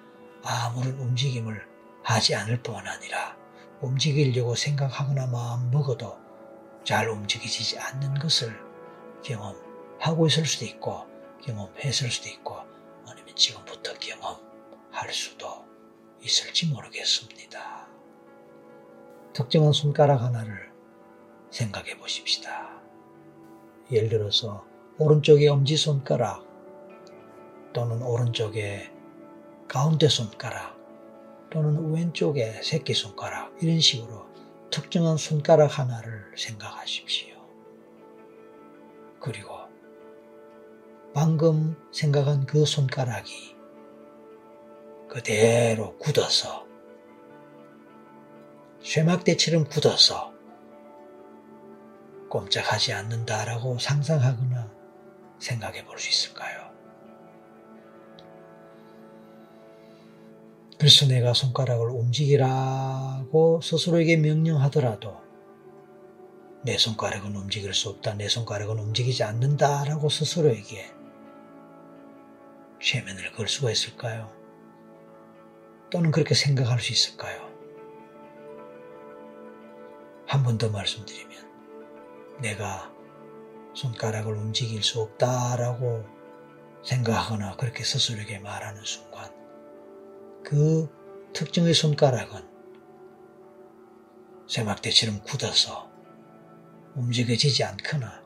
아무런 0.44 0.94
움직임을 1.00 1.66
하지 2.04 2.36
않을 2.36 2.62
뿐 2.62 2.76
아니라 2.76 3.38
움직이려고 3.82 4.56
생각하거나 4.56 5.28
마음 5.28 5.72
먹어도 5.72 6.18
잘 6.84 7.10
움직이지 7.10 7.80
않는 7.80 8.16
것을 8.16 8.60
경험하고 9.24 10.28
있을 10.28 10.46
수도 10.46 10.66
있고 10.66 11.06
경험했을 11.44 12.12
수도 12.12 12.30
있고 12.30 12.58
아니면 13.08 13.36
지금부터 13.36 13.94
경험할 13.94 15.14
수도 15.14 15.66
있을지 16.22 16.68
모르겠습니다. 16.68 17.88
특정한 19.34 19.72
손가락 19.72 20.22
하나를 20.22 20.72
생각해 21.52 21.98
보십시다. 21.98 22.81
예를 23.92 24.10
들어서 24.10 24.66
오른쪽의 24.98 25.48
엄지손가락 25.48 26.48
또는 27.74 28.02
오른쪽의 28.02 28.92
가운데 29.68 30.08
손가락 30.08 30.78
또는 31.50 31.94
왼쪽의 31.94 32.64
새끼손가락 32.64 33.62
이런 33.62 33.80
식으로 33.80 34.26
특정한 34.70 35.18
손가락 35.18 35.80
하나를 35.80 36.32
생각하십시오. 36.38 37.36
그리고 39.20 39.50
방금 41.14 41.76
생각한 41.92 42.46
그 42.46 42.66
손가락이 42.66 43.56
그대로 45.10 45.98
굳어서 45.98 46.66
쇠막대처럼 48.82 49.66
굳어서 49.66 50.31
꼼짝하지 52.32 52.94
않는다라고 52.94 53.78
상상하거나 53.80 54.72
생각해 55.40 55.86
볼 55.86 56.00
수 56.00 56.10
있을까요? 56.10 56.72
그래서 60.80 61.06
내가 61.08 61.34
손가락을 61.34 61.90
움직이라고 61.90 63.62
스스로에게 63.62 64.18
명령하더라도 64.18 65.22
내 66.64 66.78
손가락은 66.78 67.36
움직일 67.36 67.74
수 67.74 67.90
없다, 67.90 68.16
내 68.16 68.28
손가락은 68.28 68.80
움직이지 68.80 69.24
않는다라고 69.24 70.10
스스로에게 70.10 70.92
최면을 72.82 73.32
걸 73.34 73.48
수가 73.48 73.72
있을까요? 73.72 74.32
또는 75.92 76.12
그렇게 76.12 76.34
생각할 76.36 76.80
수 76.80 76.92
있을까요? 76.94 77.50
한 80.28 80.44
번 80.44 80.58
더 80.58 80.70
말씀드리면 80.70 81.51
내가 82.42 82.92
손가락을 83.74 84.34
움직일 84.34 84.84
수 84.84 85.02
없다라고 85.02 86.06
생각하거나 86.84 87.56
그렇게 87.58 87.84
스스로에게 87.84 88.40
말하는 88.40 88.84
순간 88.84 89.32
그 90.44 90.90
특정의 91.34 91.74
손가락은 91.74 92.50
세막대처럼 94.48 95.22
굳어서 95.24 95.90
움직여지지 96.96 97.64
않거나 97.64 98.22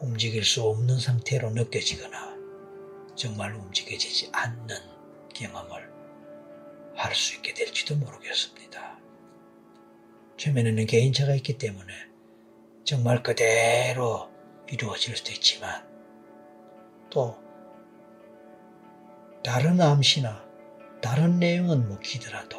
움직일 0.00 0.44
수 0.44 0.62
없는 0.64 0.98
상태로 0.98 1.50
느껴지거나 1.50 2.36
정말 3.14 3.54
움직여지지 3.54 4.30
않는 4.32 4.76
경험을 5.34 5.88
할 6.94 7.14
수 7.14 7.36
있게 7.36 7.54
될지도 7.54 7.96
모르겠습니다. 7.96 8.98
최면에는 10.36 10.86
개인차가 10.86 11.34
있기 11.36 11.56
때문에 11.58 11.92
정말 12.88 13.22
그대로 13.22 14.30
이루어질 14.66 15.14
수도 15.14 15.30
있지만 15.32 15.86
또 17.10 17.38
다른 19.44 19.78
암시나 19.78 20.42
다른 21.02 21.38
내용은 21.38 21.86
묵히더라도 21.86 22.56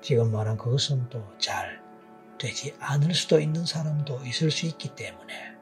지금 0.00 0.30
말한 0.30 0.58
그것은 0.58 1.08
또 1.08 1.28
잘 1.40 1.82
되지 2.38 2.76
않을 2.78 3.14
수도 3.14 3.40
있는 3.40 3.66
사람도 3.66 4.24
있을 4.24 4.52
수 4.52 4.66
있기 4.66 4.94
때문에 4.94 5.56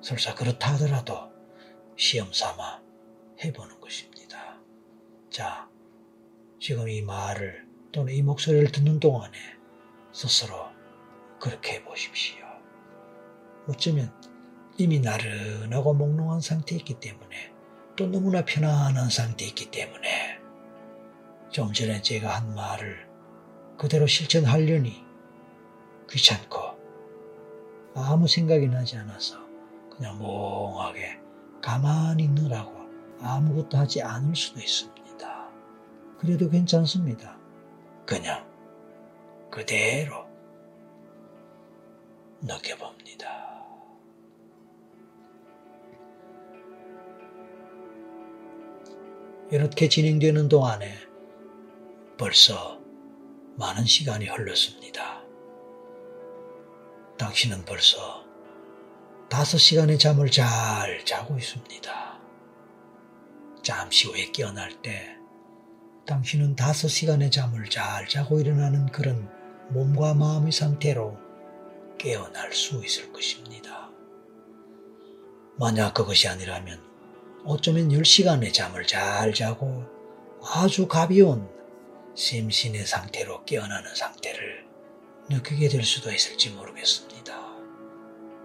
설사 0.00 0.34
그렇다 0.34 0.72
하더라도 0.72 1.30
시험 1.94 2.32
삼아 2.32 2.82
해보는 3.44 3.80
것입니다. 3.80 4.60
자, 5.30 5.70
지금 6.58 6.88
이 6.88 7.00
말을 7.00 7.64
또는 7.92 8.12
이 8.12 8.22
목소리를 8.22 8.72
듣는 8.72 8.98
동안에 8.98 9.38
스스로 10.12 10.66
그렇게 11.38 11.74
해보십시오. 11.74 12.41
어쩌면 13.68 14.12
이미 14.78 15.00
나른하고 15.00 15.94
몽롱한 15.94 16.40
상태에 16.40 16.78
있기 16.78 16.98
때문에 17.00 17.52
또 17.96 18.06
너무나 18.06 18.44
편안한 18.44 19.10
상태에 19.10 19.48
있기 19.48 19.70
때문에 19.70 20.38
좀 21.50 21.72
전에 21.72 22.00
제가 22.00 22.36
한 22.36 22.54
말을 22.54 23.08
그대로 23.76 24.06
실천하려니 24.06 25.04
귀찮고 26.10 26.60
아무 27.94 28.26
생각이 28.26 28.68
나지 28.68 28.96
않아서 28.96 29.36
그냥 29.90 30.18
멍하게 30.18 31.20
가만히 31.60 32.24
있느라고 32.24 32.72
아무것도 33.20 33.76
하지 33.78 34.02
않을 34.02 34.34
수도 34.34 34.60
있습니다. 34.60 35.02
그래도 36.18 36.48
괜찮습니다. 36.48 37.38
그냥 38.06 38.46
그대로 39.50 40.31
느껴봅니다. 42.42 43.52
이렇게 49.50 49.88
진행되는 49.88 50.48
동안에 50.48 50.92
벌써 52.18 52.80
많은 53.56 53.84
시간이 53.84 54.26
흘렀습니다. 54.26 55.22
당신은 57.18 57.64
벌써 57.64 58.24
다섯 59.28 59.58
시간의 59.58 59.98
잠을 59.98 60.30
잘 60.30 61.04
자고 61.04 61.36
있습니다. 61.36 62.20
잠시 63.62 64.08
후에 64.08 64.32
깨어날 64.32 64.82
때 64.82 65.16
당신은 66.06 66.56
다섯 66.56 66.88
시간의 66.88 67.30
잠을 67.30 67.68
잘 67.70 68.08
자고 68.08 68.40
일어나는 68.40 68.86
그런 68.86 69.30
몸과 69.70 70.14
마음의 70.14 70.50
상태로 70.50 71.31
깨어날 72.02 72.52
수 72.52 72.84
있을 72.84 73.12
것입니다. 73.12 73.88
만약 75.56 75.94
그것이 75.94 76.26
아니라면 76.26 76.82
어쩌면 77.44 77.90
10시간의 77.90 78.52
잠을 78.52 78.84
잘 78.88 79.32
자고 79.32 79.84
아주 80.42 80.88
가벼운 80.88 81.48
심신의 82.16 82.86
상태로 82.86 83.44
깨어나는 83.44 83.94
상태를 83.94 84.66
느끼게 85.30 85.68
될 85.68 85.84
수도 85.84 86.10
있을지 86.10 86.50
모르겠습니다. 86.50 87.40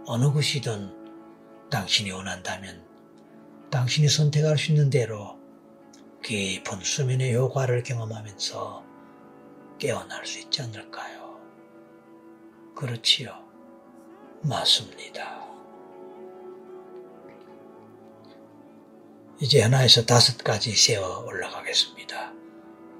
어느 0.05 0.31
것이든 0.31 1.69
당신이 1.71 2.11
원한다면 2.11 2.85
당신이 3.71 4.07
선택할 4.07 4.59
수 4.59 4.71
있는 4.71 4.91
대로 4.91 5.39
깊은 6.23 6.81
수면의 6.81 7.35
효과를 7.35 7.81
경험하면서 7.81 8.85
깨어날 9.79 10.27
수 10.27 10.37
있지 10.41 10.61
않을까요? 10.61 11.39
그렇지요. 12.75 13.46
맞습니다. 14.41 15.45
이제 19.39 19.61
하나에서 19.61 20.05
다섯까지 20.05 20.75
세어 20.75 21.19
올라가겠습니다. 21.25 22.33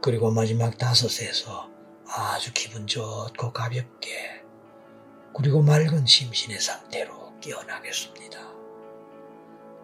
그리고 0.02 0.30
마지막 0.32 0.78
다섯에서 0.78 1.70
아주 2.08 2.54
기분 2.54 2.86
좋고 2.86 3.52
가볍게 3.54 4.44
그리고 5.36 5.62
맑은 5.62 6.06
심신의 6.06 6.60
상태로 6.60 7.40
깨어나겠습니다. 7.40 8.40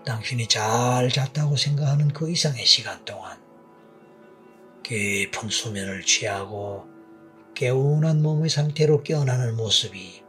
당신이 0.06 0.48
잘 0.48 1.10
잤다고 1.10 1.56
생각하는 1.56 2.10
그 2.10 2.30
이상의 2.30 2.66
시간 2.66 3.04
동안 3.06 3.42
깊은 4.84 5.50
수면을 5.50 6.04
취하고 6.04 6.86
개운한 7.56 8.22
몸의 8.22 8.50
상태로 8.50 9.04
깨어나는 9.04 9.56
모습이 9.56 10.22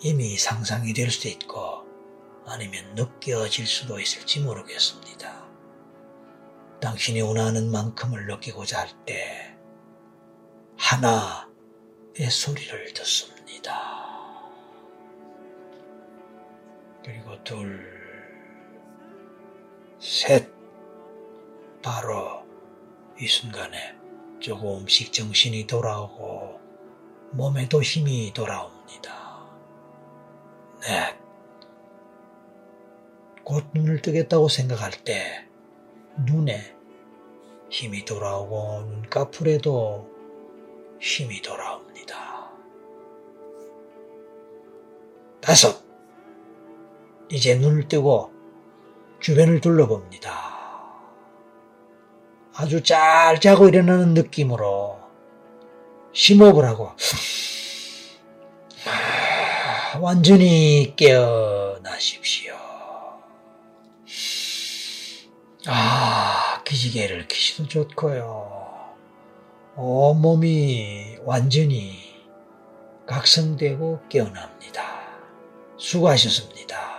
이미 0.00 0.36
상상이 0.36 0.92
될 0.92 1.10
수도 1.10 1.28
있고 1.28 1.84
아니면 2.46 2.94
느껴질 2.94 3.66
수도 3.66 3.98
있을지 3.98 4.40
모르겠습니다. 4.40 5.44
당신이 6.80 7.22
원하는 7.22 7.70
만큼을 7.70 8.26
느끼고자 8.26 8.80
할 8.80 8.88
때 9.06 9.56
하나의 10.76 12.30
소리를 12.30 12.92
듣습니다. 12.94 13.72
그리고 17.04 17.42
둘, 17.44 17.82
셋. 20.00 20.52
바로 21.82 22.42
이 23.20 23.26
순간에 23.26 23.94
조금씩 24.40 25.12
정신이 25.12 25.66
돌아오고 25.66 26.58
몸에도 27.32 27.82
힘이 27.82 28.32
돌아옵니다. 28.32 29.23
네. 30.84 31.18
곧 33.42 33.64
눈을 33.72 34.02
뜨겠다고 34.02 34.48
생각할 34.48 34.92
때 35.04 35.46
눈에 36.26 36.74
힘이 37.70 38.04
돌아오고 38.04 38.82
눈꺼풀에도 38.90 40.10
힘이 41.00 41.40
돌아옵니다. 41.42 42.50
다섯. 45.40 45.82
이제 47.30 47.56
눈을 47.56 47.88
뜨고 47.88 48.30
주변을 49.20 49.60
둘러봅니다. 49.60 50.54
아주 52.54 52.82
잘 52.82 53.40
자고 53.40 53.68
일어나는 53.68 54.14
느낌으로 54.14 54.98
심호흡을 56.12 56.64
하고 56.64 56.92
완전히 60.00 60.94
깨어나십시오. 60.96 62.54
아, 65.66 66.62
기지개를 66.64 67.28
키시도 67.28 67.68
좋고요. 67.68 68.64
온몸이 69.76 71.18
완전히 71.24 72.14
각성되고 73.06 74.02
깨어납니다. 74.08 74.82
수고하셨습니다. 75.76 76.93